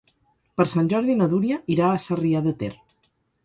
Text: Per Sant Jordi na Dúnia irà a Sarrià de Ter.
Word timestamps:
Per 0.61 0.65
Sant 0.71 0.87
Jordi 0.93 1.17
na 1.21 1.29
Dúnia 1.35 1.59
irà 1.77 1.87
a 1.99 2.03
Sarrià 2.09 2.45
de 2.51 2.59
Ter. 2.65 2.75